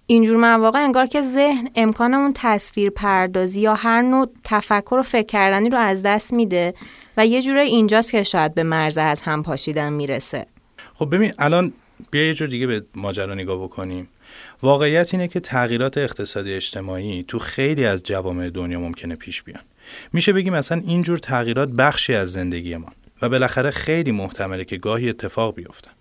اینجور 0.08 0.38
مواقع 0.38 0.80
انگار 0.80 1.06
که 1.06 1.22
ذهن 1.22 1.70
امکان 1.76 2.14
اون 2.14 2.32
تصویر 2.36 2.90
پردازی 2.90 3.62
یا 3.62 3.76
هر 3.76 4.02
نوع 4.02 4.28
تفکر 4.44 4.96
و 4.96 5.04
فکر 5.04 5.26
کردنی 5.26 5.70
رو 5.70 5.78
از 5.78 6.04
دست 6.04 6.34
میده 6.34 6.74
و 7.18 7.26
یه 7.26 7.42
جوره 7.42 7.62
اینجاست 7.62 8.12
که 8.12 8.24
شاید 8.24 8.54
به 8.54 8.64
مرز 8.64 8.98
از 8.98 9.22
هم 9.22 9.44
پاشیدن 9.44 9.94
می‌رسه. 9.94 10.46
خب 10.94 11.16
ببین 11.16 11.34
الان 11.40 11.74
بیا 12.12 12.28
یه 12.28 12.34
جور 12.34 12.48
دیگه 12.48 12.68
به 12.68 12.84
ماجرا 12.96 13.34
نگاه 13.34 13.64
بکنیم. 13.64 14.08
واقعیت 14.62 15.14
اینه 15.14 15.28
که 15.28 15.40
تغییرات 15.40 15.98
اقتصادی 15.98 16.54
اجتماعی 16.54 17.26
تو 17.28 17.40
خیلی 17.40 17.86
از 17.86 18.04
جوامع 18.04 18.50
دنیا 18.50 18.80
ممکنه 18.80 19.16
پیش 19.16 19.44
بیان. 19.44 19.64
میشه 20.14 20.34
بگیم 20.34 20.54
مثلا 20.54 20.82
اینجور 20.86 21.18
تغییرات 21.18 21.70
بخشی 21.70 22.14
از 22.14 22.34
زندگی 22.34 22.78
ما 22.78 22.92
و 23.22 23.30
بالاخره 23.30 23.72
خیلی 23.72 24.12
محتمله 24.12 24.66
که 24.66 24.78
گاهی 24.78 25.10
اتفاق 25.10 25.56
بیفتن. 25.56 25.92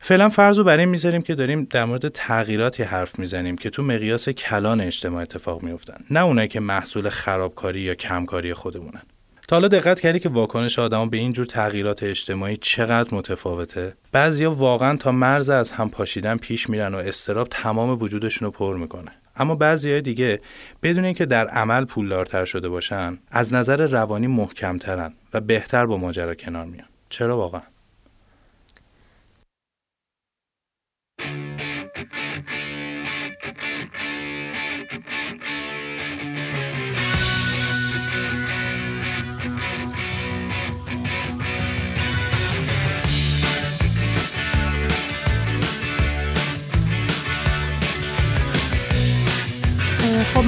فعلا 0.00 0.28
فرض 0.28 0.58
رو 0.58 0.64
بر 0.64 0.78
این 0.78 0.88
می‌ذاریم 0.88 1.22
که 1.22 1.34
داریم 1.34 1.66
در 1.70 1.84
مورد 1.84 2.08
تغییراتی 2.08 2.82
حرف 2.82 3.18
می‌زنیم 3.18 3.56
که 3.56 3.70
تو 3.70 3.82
مقیاس 3.82 4.28
کلان 4.28 4.80
اجتماع 4.80 5.22
اتفاق 5.22 5.62
میفتن 5.62 5.98
نه 6.10 6.20
اونایی 6.20 6.48
که 6.48 6.60
محصول 6.60 7.08
خرابکاری 7.08 7.80
یا 7.80 7.94
کمکاری 7.94 8.54
خودمونن. 8.54 9.02
تا 9.48 9.56
حالا 9.56 9.68
دقت 9.68 10.00
کردی 10.00 10.20
که 10.20 10.28
واکنش 10.28 10.78
آدما 10.78 11.06
به 11.06 11.16
این 11.16 11.32
جور 11.32 11.46
تغییرات 11.46 12.02
اجتماعی 12.02 12.56
چقدر 12.56 13.14
متفاوته؟ 13.14 13.94
بعضیا 14.12 14.52
واقعا 14.52 14.96
تا 14.96 15.12
مرز 15.12 15.50
از 15.50 15.72
هم 15.72 15.90
پاشیدن 15.90 16.36
پیش 16.36 16.70
میرن 16.70 16.94
و 16.94 16.98
استراب 16.98 17.48
تمام 17.50 18.02
وجودشون 18.02 18.46
رو 18.46 18.52
پر 18.52 18.76
می‌کنه. 18.76 19.10
اما 19.38 19.54
بعضی 19.54 20.00
دیگه 20.00 20.40
بدون 20.82 21.04
اینکه 21.04 21.26
در 21.26 21.48
عمل 21.48 21.84
پولدارتر 21.84 22.44
شده 22.44 22.68
باشن 22.68 23.18
از 23.30 23.52
نظر 23.52 23.86
روانی 23.86 24.26
محکمترن 24.26 25.12
و 25.34 25.40
بهتر 25.40 25.86
با 25.86 25.96
ماجرا 25.96 26.34
کنار 26.34 26.64
میان. 26.64 26.88
چرا 27.08 27.36
واقعا؟ 27.36 27.62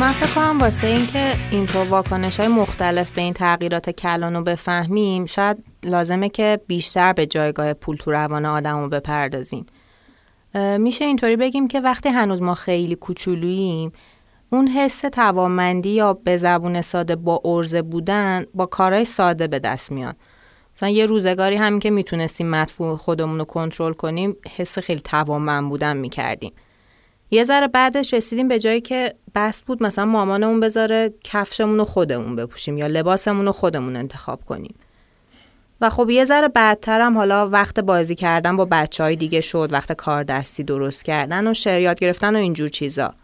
من 0.00 0.12
فکر 0.12 0.34
کنم 0.34 0.60
واسه 0.60 0.86
اینکه 0.86 1.34
اینطور 1.50 1.86
واکنش 1.86 2.40
های 2.40 2.48
مختلف 2.48 3.10
به 3.10 3.20
این 3.20 3.32
تغییرات 3.32 3.90
کلان 3.90 4.34
رو 4.34 4.42
بفهمیم 4.42 5.26
شاید 5.26 5.64
لازمه 5.84 6.28
که 6.28 6.60
بیشتر 6.66 7.12
به 7.12 7.26
جایگاه 7.26 7.72
پول 7.72 7.96
تو 7.96 8.10
روان 8.10 8.46
آدم 8.46 8.80
رو 8.80 8.88
بپردازیم. 8.88 9.66
میشه 10.78 11.04
اینطوری 11.04 11.36
بگیم 11.36 11.68
که 11.68 11.80
وقتی 11.80 12.08
هنوز 12.08 12.42
ما 12.42 12.54
خیلی 12.54 12.94
کوچولوییم 12.94 13.92
اون 14.50 14.68
حس 14.68 15.00
توانمندی 15.00 15.88
یا 15.88 16.12
به 16.12 16.36
زبون 16.36 16.82
ساده 16.82 17.16
با 17.16 17.40
ارزه 17.44 17.82
بودن 17.82 18.44
با 18.54 18.66
کارهای 18.66 19.04
ساده 19.04 19.46
به 19.46 19.58
دست 19.58 19.92
میاد. 19.92 20.16
مثلا 20.76 20.88
یه 20.88 21.06
روزگاری 21.06 21.56
همین 21.56 21.80
که 21.80 21.90
می‌تونستیم 21.90 22.50
مدفوع 22.50 22.96
خودمون 22.96 23.38
رو 23.38 23.44
کنترل 23.44 23.92
کنیم 23.92 24.36
حس 24.56 24.78
خیلی 24.78 25.00
توانمند 25.00 25.68
بودن 25.68 25.96
می‌کردیم. 25.96 26.52
یه 27.30 27.44
ذره 27.44 27.68
بعدش 27.68 28.14
رسیدیم 28.14 28.48
به 28.48 28.58
جایی 28.58 28.80
که 28.80 29.14
بس 29.34 29.62
بود 29.62 29.82
مثلا 29.82 30.04
مامانمون 30.04 30.60
بذاره 30.60 31.12
کفشمون 31.24 31.78
رو 31.78 31.84
خودمون 31.84 32.36
بپوشیم 32.36 32.78
یا 32.78 32.86
لباسمون 32.86 33.46
رو 33.46 33.52
خودمون 33.52 33.96
انتخاب 33.96 34.44
کنیم. 34.44 34.74
و 35.80 35.90
خب 35.90 36.10
یه 36.10 36.24
ذره 36.24 36.48
بعدتر 36.48 37.00
هم 37.00 37.18
حالا 37.18 37.48
وقت 37.48 37.80
بازی 37.80 38.14
کردن 38.14 38.56
با 38.56 38.64
بچه 38.64 39.04
های 39.04 39.16
دیگه 39.16 39.40
شد 39.40 39.68
وقت 39.72 39.92
کار 39.92 40.22
دستی 40.22 40.62
درست 40.62 41.04
کردن 41.04 41.46
و 41.46 41.54
شریات 41.54 41.98
گرفتن 41.98 42.36
و 42.36 42.38
اینجور 42.38 42.68
چیزا. 42.68 43.14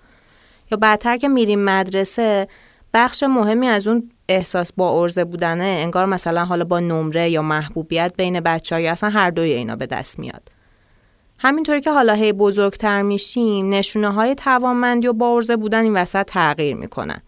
یا 0.71 0.79
بعدتر 0.79 1.17
که 1.17 1.29
میریم 1.29 1.65
مدرسه 1.65 2.49
بخش 2.95 3.23
مهمی 3.23 3.67
از 3.67 3.89
اون 3.89 4.11
احساس 4.29 4.73
با 4.73 5.03
ارزه 5.03 5.25
بودنه 5.25 5.65
انگار 5.65 6.07
مثلا 6.07 6.45
حالا 6.45 6.65
با 6.65 6.81
نمره 6.81 7.31
یا 7.31 7.43
محبوبیت 7.43 8.13
بین 8.17 8.41
بچه 8.41 8.75
ها 8.75 8.81
یا 8.81 8.93
اصلا 8.93 9.11
هر 9.11 9.31
دوی 9.31 9.53
اینا 9.53 9.77
به 9.77 9.87
دست 9.87 10.19
میاد. 10.19 10.56
همینطوری 11.39 11.81
که 11.81 11.91
حالا 11.91 12.13
هی 12.13 12.33
بزرگتر 12.33 13.03
میشیم 13.03 13.69
نشونه 13.69 14.13
های 14.13 14.35
توانمندی 14.35 15.07
و 15.07 15.13
با 15.13 15.35
ارزه 15.35 15.57
بودن 15.57 15.83
این 15.83 15.95
وسط 15.97 16.27
تغییر 16.27 16.77
می‌کنن. 16.77 17.23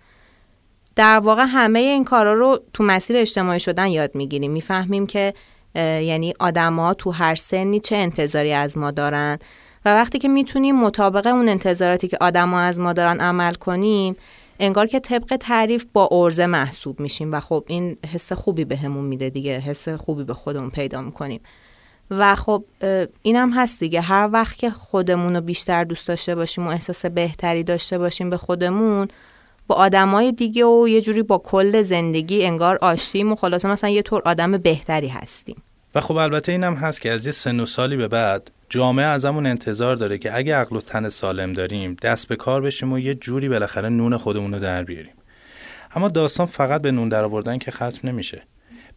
در 0.96 1.18
واقع 1.18 1.44
همه 1.48 1.78
این 1.78 2.04
کارا 2.04 2.34
رو 2.34 2.60
تو 2.72 2.84
مسیر 2.84 3.16
اجتماعی 3.16 3.60
شدن 3.60 3.86
یاد 3.86 4.14
می‌گیریم. 4.14 4.50
می‌فهمیم 4.50 5.06
که 5.06 5.34
یعنی 5.74 6.34
آدما 6.40 6.94
تو 6.94 7.10
هر 7.10 7.34
سنی 7.34 7.80
چه 7.80 7.96
انتظاری 7.96 8.52
از 8.52 8.78
ما 8.78 8.90
دارن 8.90 9.38
و 9.84 9.94
وقتی 9.94 10.18
که 10.18 10.28
می‌تونیم 10.28 10.76
مطابق 10.76 11.26
اون 11.26 11.48
انتظاراتی 11.48 12.08
که 12.08 12.18
آدما 12.20 12.60
از 12.60 12.80
ما 12.80 12.92
دارن 12.92 13.20
عمل 13.20 13.54
کنیم 13.54 14.16
انگار 14.60 14.86
که 14.86 15.00
طبق 15.00 15.36
تعریف 15.40 15.86
با 15.92 16.08
ارزه 16.12 16.46
محسوب 16.46 17.00
میشیم 17.00 17.32
و 17.32 17.40
خب 17.40 17.64
این 17.66 17.96
حس 18.12 18.32
خوبی 18.32 18.64
بهمون 18.64 19.04
میده 19.04 19.30
دیگه 19.30 19.58
حس 19.58 19.88
خوبی 19.88 20.24
به 20.24 20.34
خودمون 20.34 20.70
پیدا 20.70 21.02
می‌کنیم. 21.02 21.40
و 22.10 22.34
خب 22.34 22.64
اینم 23.22 23.52
هست 23.52 23.80
دیگه. 23.80 24.00
هر 24.00 24.28
وقت 24.32 24.56
که 24.56 24.70
خودمون 24.70 25.36
رو 25.36 25.40
بیشتر 25.40 25.84
دوست 25.84 26.08
داشته 26.08 26.34
باشیم 26.34 26.66
و 26.66 26.70
احساس 26.70 27.06
بهتری 27.06 27.64
داشته 27.64 27.98
باشیم 27.98 28.30
به 28.30 28.36
خودمون 28.36 29.08
با 29.66 29.74
آدمای 29.74 30.32
دیگه 30.32 30.64
و 30.64 30.88
یه 30.88 31.00
جوری 31.00 31.22
با 31.22 31.38
کل 31.38 31.82
زندگی 31.82 32.46
انگار 32.46 32.78
آشتیم 32.82 33.32
و 33.32 33.36
خلاصه 33.36 33.68
مثلا 33.68 33.90
یه 33.90 34.02
طور 34.02 34.22
آدم 34.24 34.58
بهتری 34.58 35.08
هستیم. 35.08 35.62
و 35.94 36.00
خب 36.00 36.16
البته 36.16 36.52
اینم 36.52 36.74
هست 36.74 37.00
که 37.00 37.10
از 37.10 37.26
یه 37.26 37.32
سن 37.32 37.60
و 37.60 37.66
سالی 37.66 37.96
به 37.96 38.08
بعد 38.08 38.50
جامعه 38.68 39.06
ازمون 39.06 39.46
انتظار 39.46 39.96
داره 39.96 40.18
که 40.18 40.36
اگه 40.36 40.56
عقل 40.56 40.76
و 40.76 40.80
تن 40.80 41.08
سالم 41.08 41.52
داریم 41.52 41.96
دست 42.02 42.28
به 42.28 42.36
کار 42.36 42.62
بشیم 42.62 42.92
و 42.92 42.98
یه 42.98 43.14
جوری 43.14 43.48
بالاخره 43.48 43.88
نون 43.88 44.16
خودمون 44.16 44.54
رو 44.54 44.60
در 44.60 44.84
بیاریم. 44.84 45.12
اما 45.94 46.08
داستان 46.08 46.46
فقط 46.46 46.82
به 46.82 46.90
نون 46.90 47.08
در 47.08 47.24
آوردن 47.24 47.58
که 47.58 47.70
ختم 47.70 48.08
نمیشه. 48.08 48.42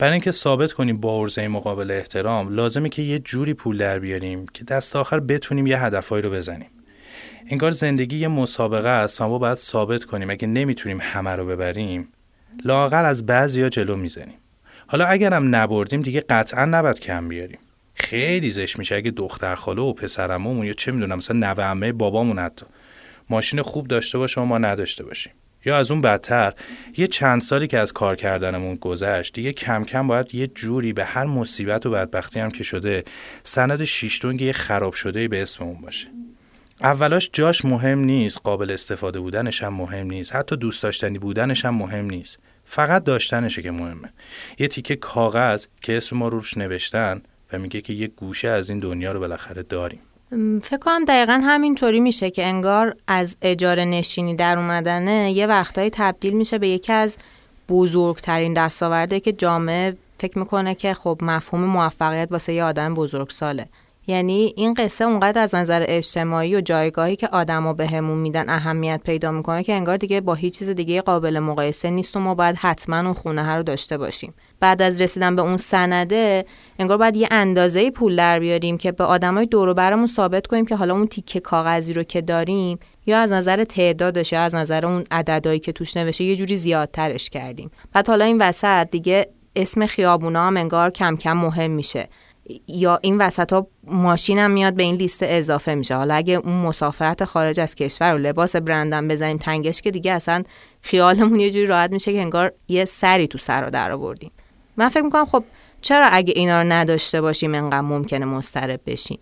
برای 0.02 0.14
اینکه 0.14 0.32
ثابت 0.32 0.74
کنیم 0.74 0.98
با 0.98 1.22
عرضه 1.22 1.48
مقابل 1.48 1.92
احترام 1.92 2.56
لازمه 2.56 2.90
که 2.90 3.02
یه 3.02 3.20
جوری 3.20 3.54
پول 3.54 3.78
در 3.78 4.00
بیاریم 4.00 4.46
که 4.54 4.64
دست 4.64 4.96
آخر 4.96 5.20
بتونیم 5.20 5.68
یه 5.68 5.84
هدفهایی 5.84 6.22
رو 6.22 6.30
بزنیم. 6.32 6.70
انگار 7.50 7.72
زندگی 7.72 8.18
یه 8.18 8.28
مسابقه 8.28 8.90
است 8.90 9.22
و 9.22 9.28
ما 9.28 9.38
باید 9.38 9.58
ثابت 9.58 10.04
کنیم. 10.04 10.30
اگه 10.30 10.48
نمی‌تونیم 10.48 11.00
همه 11.02 11.30
رو 11.30 11.46
ببریم 11.46 12.08
لاغر 12.66 13.06
از 13.06 13.26
بعضیا 13.26 13.70
جلو 13.70 13.96
می‌زنیم. 13.96 14.38
حالا 14.88 15.06
اگرم 15.06 15.56
نبردیم 15.56 16.02
دیگه 16.02 16.22
قطعا 16.22 16.66
نباید 16.66 17.00
کم 17.00 17.28
بیاریم. 17.28 17.60
خیلی 17.94 18.52
زشت 18.52 18.80
میشه 18.80 18.96
اگه 18.96 19.12
دختر 19.12 19.56
خاله 19.56 19.82
و 19.82 19.94
پسرمون 19.94 20.66
یا 20.66 20.74
چه 20.74 20.92
می‌دونم 20.92 21.18
مثلا 21.18 21.38
نوه 21.38 21.64
عمه 21.64 21.92
بابامون 21.92 22.40
حتی 22.40 22.66
ماشین 23.30 23.62
خوب 23.62 23.88
داشته 23.88 24.18
باشه 24.18 24.42
و 24.42 24.46
ما 24.46 24.58
نداشته 24.58 25.04
باشیم. 25.04 25.34
یا 25.66 25.78
از 25.78 25.92
اون 25.92 26.02
بدتر 26.02 26.54
یه 26.98 27.08
چند 27.08 27.42
سالی 27.42 27.68
که 27.68 27.80
از 27.80 27.94
کار 27.94 28.16
کردنمون 28.16 28.76
گذشت 28.76 29.34
دیگه 29.34 29.54
کم 29.54 29.84
کم 29.84 30.08
باید 30.08 30.36
یه 30.36 30.48
جوری 30.48 30.94
به 30.94 31.06
هر 31.06 31.26
مصیبت 31.26 31.86
و 31.86 31.92
بدبختی 31.92 32.40
هم 32.40 32.52
که 32.52 32.64
شده 32.64 33.04
سند 33.44 33.84
شیشتونگ 33.84 34.42
یه 34.42 34.54
خراب 34.54 34.94
شده 34.94 35.28
به 35.28 35.42
اسممون 35.42 35.82
باشه. 35.82 36.08
اولاش 36.82 37.30
جاش 37.34 37.66
مهم 37.66 38.00
نیست 38.00 38.40
قابل 38.44 38.72
استفاده 38.72 39.20
بودنش 39.20 39.64
هم 39.64 39.74
مهم 39.74 40.08
نیست 40.08 40.36
حتی 40.36 40.56
دوست 40.56 40.84
داشتنی 40.84 41.20
بودنش 41.20 41.66
هم 41.66 41.76
مهم 41.76 42.06
نیست. 42.06 42.40
فقط 42.66 43.04
داشتنشه 43.04 43.62
که 43.62 43.72
مهمه. 43.72 44.14
یه 44.60 44.68
تیکه 44.68 44.96
کاغذ 44.96 45.66
که 45.82 45.98
اسم 45.98 46.18
ما 46.18 46.28
روش 46.28 46.58
نوشتن 46.58 47.22
و 47.54 47.60
میگه 47.60 47.82
که 47.82 47.94
یه 47.94 48.08
گوشه 48.08 48.48
از 48.48 48.70
این 48.70 48.80
دنیا 48.80 49.12
رو 49.12 49.20
بالاخره 49.20 49.64
داریم. 49.64 50.00
فکر 50.62 50.78
کنم 50.78 51.06
دقیقا 51.06 51.42
همینطوری 51.44 52.00
میشه 52.00 52.30
که 52.30 52.46
انگار 52.46 52.96
از 53.08 53.38
اجاره 53.42 53.86
نشینی 53.86 54.36
در 54.36 54.58
اومدنه 54.58 55.32
یه 55.32 55.48
وقتایی 55.48 55.90
تبدیل 55.90 56.34
میشه 56.34 56.58
به 56.58 56.68
یکی 56.68 56.94
از 56.94 57.18
بزرگترین 57.70 58.54
دستاورده 58.54 59.20
که 59.20 59.34
جامعه 59.34 59.98
فکر 60.18 60.40
می‌کنه 60.40 60.76
که 60.76 60.94
خب 60.94 61.18
مفهوم 61.22 61.64
موفقیت 61.64 62.28
واسه 62.32 62.54
یه 62.54 62.64
آدم 62.64 62.94
بزرگ 62.94 63.30
ساله 63.30 63.68
یعنی 64.08 64.54
این 64.58 64.74
قصه 64.74 65.06
اونقدر 65.06 65.42
از 65.42 65.56
نظر 65.56 65.86
اجتماعی 65.88 66.56
و 66.56 66.62
جایگاهی 66.62 67.16
که 67.16 67.28
آدما 67.28 67.74
بهمون 67.74 68.18
میدن 68.18 68.50
اهمیت 68.50 69.02
پیدا 69.04 69.32
می‌کنه 69.32 69.64
که 69.64 69.74
انگار 69.74 69.98
دیگه 69.98 70.22
با 70.22 70.34
هیچ 70.34 70.60
چیز 70.60 70.70
دیگه 70.70 71.02
قابل 71.02 71.40
مقایسه 71.40 71.90
نیست 71.90 72.16
و 72.16 72.20
ما 72.20 72.36
باید 72.36 72.56
حتما 72.56 73.00
اون 73.00 73.14
خونه 73.14 73.56
رو 73.56 73.64
داشته 73.64 73.98
باشیم. 73.98 74.34
بعد 74.60 74.82
از 74.82 75.02
رسیدن 75.02 75.36
به 75.36 75.42
اون 75.42 75.58
سنده 75.58 76.46
انگار 76.80 76.98
باید 76.98 77.16
یه 77.16 77.28
اندازه 77.32 77.92
پول 77.92 78.16
در 78.16 78.40
بیاریم 78.40 78.78
که 78.78 78.92
به 78.92 79.04
آدمای 79.04 79.46
دور 79.46 79.70
و 79.70 79.74
برمون 79.74 80.08
ثابت 80.08 80.48
کنیم 80.48 80.66
که 80.66 80.76
حالا 80.76 80.94
اون 80.94 81.08
تیکه 81.08 81.40
کاغذی 81.40 81.94
رو 81.94 82.04
که 82.04 82.22
داریم 82.22 82.80
یا 83.06 83.20
از 83.20 83.32
نظر 83.32 83.64
تعدادش 83.64 84.32
یا 84.32 84.42
از 84.42 84.56
نظر 84.56 84.86
اون 84.86 85.04
عددهایی 85.12 85.60
که 85.60 85.72
توش 85.72 85.98
نوشته 85.98 86.24
یه 86.24 86.36
جوری 86.36 86.56
زیادترش 86.56 87.30
کردیم. 87.30 87.72
بعد 87.94 88.08
حالا 88.08 88.26
این 88.26 88.42
وسط 88.42 88.90
دیگه 88.90 89.28
اسم 89.56 89.86
خیابونا 89.86 90.48
هم 90.48 90.58
انگار 90.58 90.90
کم 90.90 91.16
کم 91.16 91.38
مهم 91.38 91.72
میشه. 91.72 92.10
یا 92.68 93.00
این 93.02 93.18
وسط 93.18 93.54
ها 93.54 93.68
ماشینم 93.84 94.52
میاد 94.52 94.74
به 94.74 94.84
این 94.84 94.96
لیست 94.96 95.20
اضافه 95.24 95.76
میشه. 95.76 95.96
حالا 95.96 96.14
اگه 96.14 96.34
اون 96.34 96.54
مسافرت 96.54 97.26
خارج 97.26 97.60
از 97.60 97.76
کشور 97.76 98.16
و 98.16 98.18
لباس 98.18 98.56
برندم 98.56 99.08
بزنیم 99.08 99.38
تنگش 99.38 99.82
که 99.82 99.92
دیگه 99.92 100.12
اصلا 100.12 100.44
خیالمون 100.82 101.40
یه 101.40 101.52
جوری 101.52 101.66
راحت 101.66 101.92
میشه 101.92 102.14
که 102.14 102.22
انگار 102.22 102.54
یه 102.68 102.86
سری 102.86 103.28
تو 103.28 103.38
سر 103.38 103.62
رو 103.62 103.70
در 103.70 103.92
آوردیم. 103.92 104.32
من 104.78 104.90
فکر 104.90 105.02
می‌کنم 105.04 105.26
خب 105.26 105.44
چرا 105.82 106.08
اگه 106.08 106.34
اینا 106.36 106.62
رو 106.62 106.68
نداشته 106.68 107.22
باشیم 107.22 107.56
انقدر 107.56 107.82
ممکنه 107.82 108.26
مسترب 108.26 108.80
بشیم؟ 108.86 109.20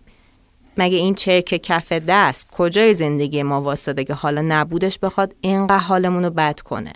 مگه 0.76 0.96
این 0.96 1.14
چرک 1.14 1.44
کف 1.44 1.92
دست 1.92 2.46
کجای 2.50 2.94
زندگی 2.94 3.42
ما 3.42 3.62
واسطه 3.62 4.04
که 4.04 4.14
حالا 4.14 4.42
نبودش 4.48 4.98
بخواد 4.98 5.34
اینقدر 5.40 5.78
حالمون 5.78 6.24
رو 6.24 6.30
بد 6.30 6.60
کنه؟ 6.60 6.92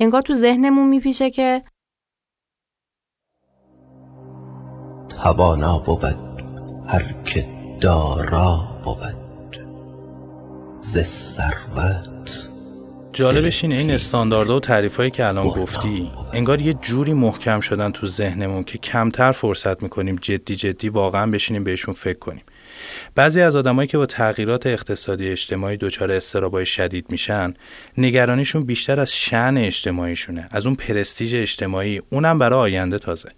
انگار 0.00 0.22
تو 0.22 0.34
ذهنمون 0.34 0.88
میپیشه 0.88 1.30
که 1.30 1.62
توانا 5.22 5.78
بود 5.78 6.04
هر 6.88 7.14
که 7.24 7.46
دارا 7.80 8.68
بود. 8.84 9.16
ز 10.80 10.98
ثروت 10.98 12.48
جالبش 13.12 13.64
اینه 13.64 13.74
این 13.74 13.90
استانداردها 13.90 14.56
و 14.56 14.60
تعریفایی 14.60 15.10
که 15.10 15.26
الان 15.26 15.48
گفتی 15.48 16.10
انگار 16.32 16.60
یه 16.60 16.74
جوری 16.74 17.12
محکم 17.12 17.60
شدن 17.60 17.92
تو 17.92 18.06
ذهنمون 18.06 18.64
که 18.64 18.78
کمتر 18.78 19.32
فرصت 19.32 19.82
می‌کنیم 19.82 20.16
جدی 20.20 20.56
جدی 20.56 20.88
واقعا 20.88 21.30
بشینیم 21.30 21.64
بهشون 21.64 21.94
فکر 21.94 22.18
کنیم. 22.18 22.42
بعضی 23.14 23.40
از 23.40 23.56
آدمایی 23.56 23.88
که 23.88 23.98
با 23.98 24.06
تغییرات 24.06 24.66
اقتصادی 24.66 25.28
اجتماعی 25.28 25.76
دچار 25.76 26.10
استرابای 26.12 26.66
شدید 26.66 27.06
میشن 27.08 27.54
نگرانیشون 27.98 28.64
بیشتر 28.64 29.00
از 29.00 29.12
شن 29.12 29.54
اجتماعیشونه 29.56 30.48
از 30.50 30.66
اون 30.66 30.74
پرستیژ 30.74 31.34
اجتماعی 31.34 32.00
اونم 32.10 32.38
برای 32.38 32.60
آینده 32.60 32.98
تازه. 32.98 33.28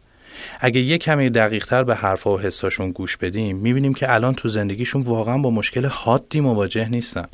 اگه 0.61 0.81
یه 0.81 0.99
کمی 0.99 1.31
دقیقتر 1.31 1.85
به 1.85 1.95
حرفا 1.95 2.35
و 2.35 2.41
حساشون 2.41 2.91
گوش 2.91 3.17
بدیم 3.17 3.57
می‌بینیم 3.57 3.95
که 3.95 4.15
الان 4.15 4.35
تو 4.35 4.49
زندگیشون 4.49 5.03
واقعا 5.03 5.39
با 5.39 5.51
مشکل 5.51 5.87
حادی 5.87 6.41
مواجه 6.41 6.89
نیستن. 6.89 7.27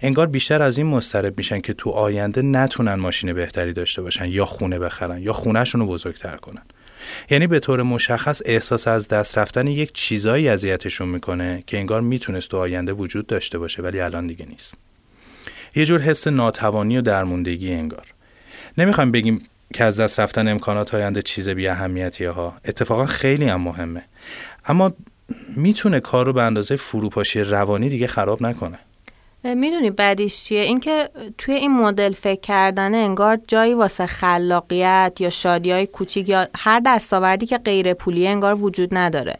انگار 0.00 0.26
بیشتر 0.26 0.62
از 0.62 0.78
این 0.78 0.86
مسترب 0.86 1.38
میشن 1.38 1.60
که 1.60 1.72
تو 1.72 1.90
آینده 1.90 2.42
نتونن 2.42 2.94
ماشین 2.94 3.32
بهتری 3.32 3.72
داشته 3.72 4.02
باشن 4.02 4.28
یا 4.28 4.44
خونه 4.44 4.78
بخرن 4.78 5.22
یا 5.22 5.32
خونهشون 5.32 5.80
رو 5.80 5.86
بزرگتر 5.86 6.36
کنن. 6.36 6.62
یعنی 7.30 7.46
به 7.46 7.60
طور 7.60 7.82
مشخص 7.82 8.42
احساس 8.44 8.88
از 8.88 9.08
دست 9.08 9.38
رفتن 9.38 9.66
یک 9.66 9.92
چیزایی 9.92 10.48
اذیتشون 10.48 11.08
می‌کنه 11.08 11.64
که 11.66 11.78
انگار 11.78 12.00
می‌تونست 12.00 12.48
تو 12.48 12.56
آینده 12.56 12.92
وجود 12.92 13.26
داشته 13.26 13.58
باشه 13.58 13.82
ولی 13.82 14.00
الان 14.00 14.26
دیگه 14.26 14.46
نیست. 14.46 14.74
یه 15.76 15.84
جور 15.84 16.00
حس 16.00 16.26
ناتوانی 16.26 16.98
و 16.98 17.00
درموندگی 17.00 17.72
انگار. 17.72 18.06
نمی‌خوایم 18.78 19.12
بگیم 19.12 19.42
که 19.74 19.84
از 19.84 20.00
دست 20.00 20.20
رفتن 20.20 20.48
امکانات 20.48 20.94
آینده 20.94 21.22
چیز 21.22 21.48
بی 21.48 21.68
اهمیتیه 21.68 22.30
ها. 22.30 22.54
اتفاقا 22.64 23.06
خیلی 23.06 23.44
هم 23.48 23.60
مهمه. 23.60 24.04
اما 24.66 24.92
می‌تونه 25.56 26.00
کار 26.00 26.26
رو 26.26 26.32
به 26.32 26.42
اندازه 26.42 26.76
فروپاشی 26.76 27.40
روانی 27.40 27.88
دیگه 27.88 28.06
خراب 28.06 28.42
نکنه. 28.42 28.78
می‌دونی 29.44 29.90
بعدیش 29.90 30.44
چیه؟ 30.44 30.60
اینکه 30.60 31.08
توی 31.38 31.54
این 31.54 31.72
مدل 31.72 32.12
فکر 32.12 32.40
کردن 32.40 32.94
انگار 32.94 33.38
جایی 33.48 33.74
واسه 33.74 34.06
خلاقیت 34.06 35.12
یا 35.20 35.30
شادی 35.30 35.72
های 35.72 35.86
کوچیک 35.86 36.28
یا 36.28 36.46
هر 36.56 36.82
دستاوردی 36.86 37.46
که 37.46 37.58
غیر 37.58 37.94
پولی 37.94 38.28
انگار 38.28 38.54
وجود 38.54 38.96
نداره. 38.96 39.38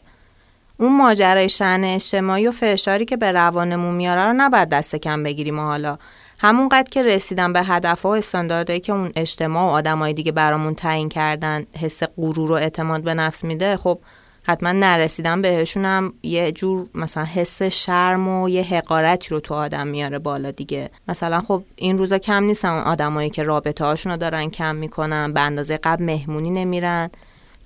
اون 0.77 0.97
ماجرای 0.97 1.49
شن 1.49 1.81
اجتماعی 1.83 2.47
و 2.47 2.51
فشاری 2.51 3.05
که 3.05 3.17
به 3.17 3.31
روانمون 3.31 3.95
میاره 3.95 4.25
رو 4.25 4.33
نباید 4.33 4.69
دست 4.69 4.95
کم 4.95 5.23
بگیریم 5.23 5.59
حالا. 5.59 5.97
همونقدر 6.41 6.89
که 6.89 7.03
رسیدن 7.03 7.53
به 7.53 7.63
هدف 7.63 8.05
و 8.05 8.07
استانداردهایی 8.07 8.79
که 8.79 8.93
اون 8.93 9.11
اجتماع 9.15 9.63
و 9.63 9.69
آدمای 9.69 10.13
دیگه 10.13 10.31
برامون 10.31 10.75
تعیین 10.75 11.09
کردن 11.09 11.65
حس 11.77 12.03
غرور 12.17 12.51
و 12.51 12.55
اعتماد 12.55 13.01
به 13.01 13.13
نفس 13.13 13.43
میده 13.43 13.77
خب 13.77 13.99
حتما 14.43 14.71
نرسیدن 14.71 15.41
بهشون 15.41 15.85
هم 15.85 16.13
یه 16.23 16.51
جور 16.51 16.87
مثلا 16.95 17.23
حس 17.23 17.63
شرم 17.63 18.27
و 18.27 18.49
یه 18.49 18.63
حقارتی 18.63 19.29
رو 19.29 19.39
تو 19.39 19.53
آدم 19.53 19.87
میاره 19.87 20.19
بالا 20.19 20.51
دیگه. 20.51 20.89
مثلا 21.07 21.41
خب 21.41 21.63
این 21.75 21.97
روزا 21.97 22.17
کم 22.17 22.43
نیستن 22.43 22.69
اون 22.69 22.83
آدمایی 22.83 23.29
که 23.29 23.43
رابطه 23.43 23.85
هاشون 23.85 24.11
رو 24.11 24.17
دارن 24.17 24.49
کم 24.49 24.75
می‌کنن 24.75 25.33
به 25.33 25.41
اندازه 25.41 25.77
قبل 25.77 26.03
مهمونی 26.03 26.49
نمیرن 26.49 27.09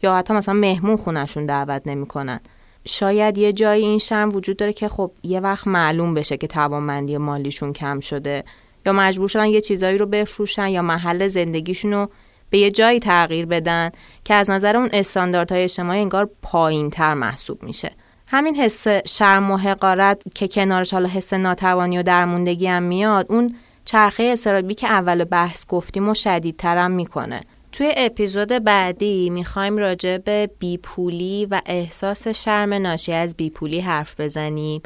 یا 0.03 0.15
حتی 0.15 0.33
مثلا 0.33 0.53
مهمون 0.53 0.97
خونشون 0.97 1.45
دعوت 1.45 1.81
نمی‌کنن. 1.85 2.39
شاید 2.85 3.37
یه 3.37 3.53
جایی 3.53 3.85
این 3.85 3.99
شرم 3.99 4.35
وجود 4.35 4.57
داره 4.57 4.73
که 4.73 4.87
خب 4.87 5.11
یه 5.23 5.39
وقت 5.39 5.67
معلوم 5.67 6.13
بشه 6.13 6.37
که 6.37 6.47
توانمندی 6.47 7.17
مالیشون 7.17 7.73
کم 7.73 7.99
شده. 7.99 8.43
یا 8.85 8.93
مجبور 8.93 9.27
شدن 9.27 9.45
یه 9.45 9.61
چیزایی 9.61 9.97
رو 9.97 10.05
بفروشن 10.05 10.67
یا 10.67 10.81
محل 10.81 11.27
زندگیشون 11.27 11.93
رو 11.93 12.09
به 12.49 12.57
یه 12.57 12.71
جایی 12.71 12.99
تغییر 12.99 13.45
بدن 13.45 13.91
که 14.23 14.33
از 14.33 14.49
نظر 14.49 14.77
اون 14.77 14.89
استانداردهای 14.93 15.63
اجتماعی 15.63 15.99
انگار 15.99 16.29
پایین 16.41 16.89
تر 16.89 17.13
محسوب 17.13 17.63
میشه. 17.63 17.91
همین 18.27 18.55
حس 18.55 18.87
شرم 18.87 19.51
و 19.51 19.57
حقارت 19.57 20.21
که 20.35 20.47
کنارش 20.47 20.93
حالا 20.93 21.09
حس 21.09 21.33
ناتوانی 21.33 21.97
و 21.97 22.03
درموندگی 22.03 22.67
هم 22.67 22.83
میاد 22.83 23.25
اون 23.29 23.55
چرخه 23.85 24.23
استرابی 24.23 24.73
که 24.73 24.87
اول 24.87 25.23
بحث 25.23 25.65
گفتیم 25.67 26.09
و 26.09 26.13
شدیدترم 26.13 26.91
می‌کنه. 26.91 27.41
توی 27.73 27.91
اپیزود 27.97 28.47
بعدی 28.47 29.29
می‌خوایم 29.29 29.77
راجع 29.77 30.17
به 30.17 30.49
بیپولی 30.59 31.47
و 31.51 31.61
احساس 31.65 32.27
شرم 32.27 32.73
ناشی 32.73 33.13
از 33.13 33.37
بیپولی 33.37 33.79
حرف 33.79 34.19
بزنیم. 34.19 34.81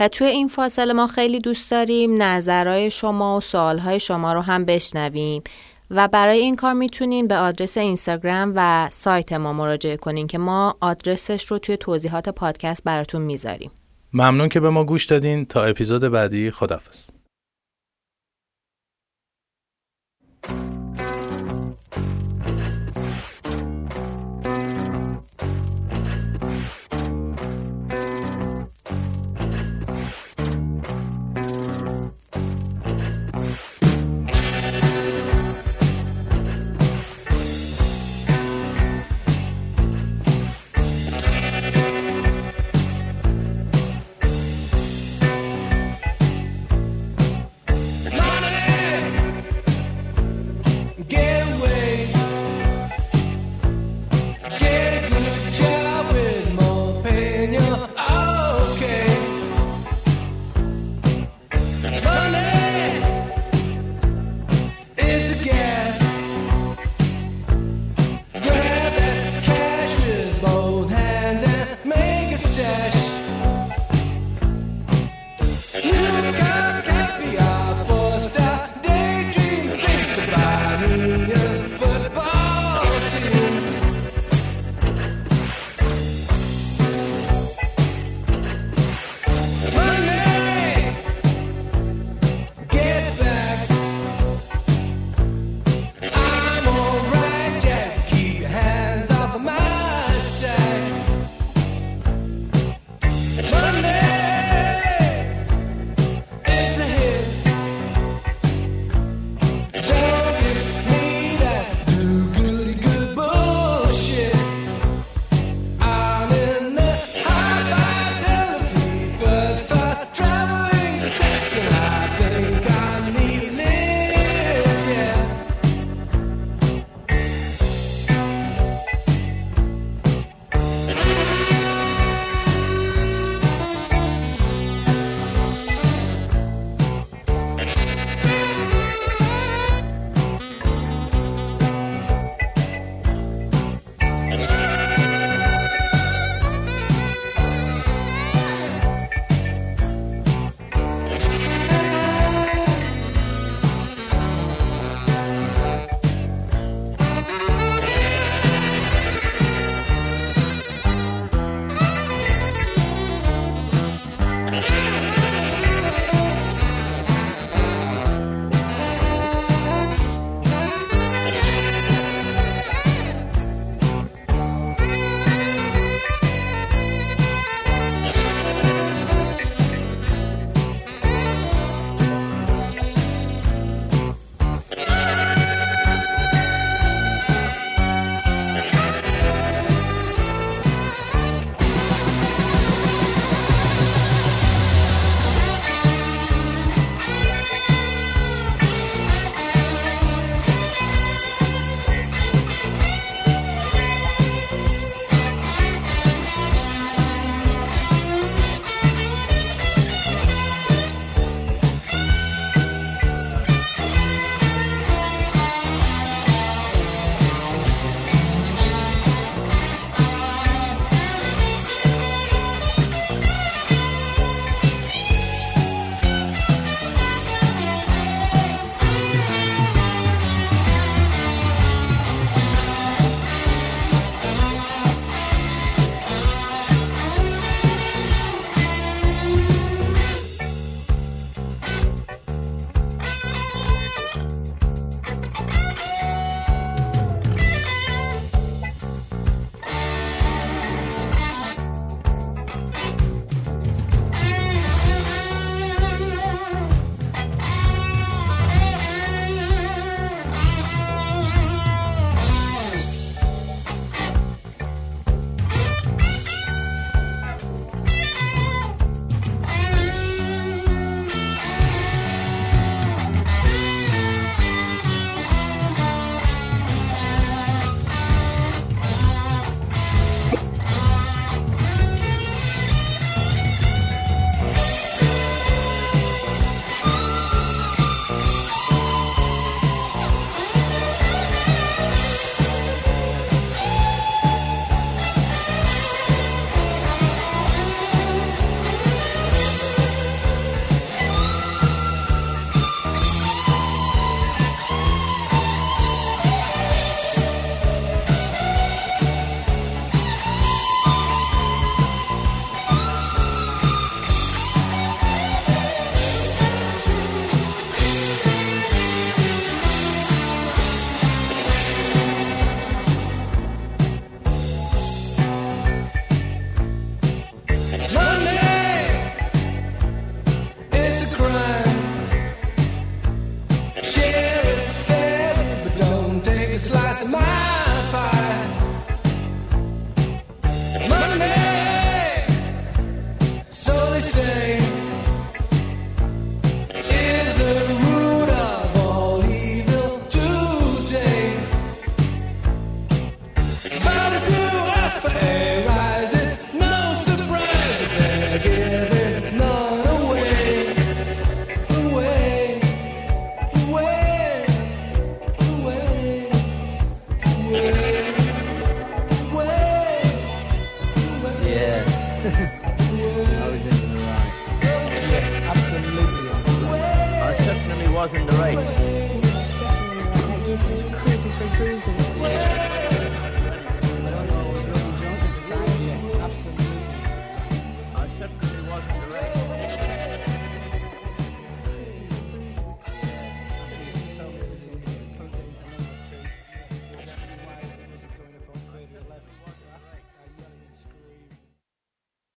و 0.00 0.08
توی 0.08 0.26
این 0.26 0.48
فاصله 0.48 0.92
ما 0.92 1.06
خیلی 1.06 1.40
دوست 1.40 1.70
داریم 1.70 2.22
نظرهای 2.22 2.90
شما 2.90 3.36
و 3.36 3.40
سوالهای 3.40 4.00
شما 4.00 4.32
رو 4.32 4.40
هم 4.40 4.64
بشنویم. 4.64 5.42
و 5.90 6.08
برای 6.08 6.38
این 6.38 6.56
کار 6.56 6.72
می‌تونین 6.72 7.26
به 7.26 7.36
آدرس 7.36 7.78
اینستاگرام 7.78 8.52
و 8.56 8.88
سایت 8.90 9.32
ما 9.32 9.52
مراجعه 9.52 9.96
کنین 9.96 10.26
که 10.26 10.38
ما 10.38 10.76
آدرسش 10.80 11.46
رو 11.46 11.58
توی 11.58 11.76
توضیحات 11.76 12.28
پادکست 12.28 12.84
براتون 12.84 13.22
می‌ذاریم. 13.22 13.70
ممنون 14.12 14.48
که 14.48 14.60
به 14.60 14.70
ما 14.70 14.84
گوش 14.84 15.06
دادین. 15.06 15.44
تا 15.44 15.64
اپیزود 15.64 16.02
بعدی 16.02 16.50
خدافز 16.50 17.06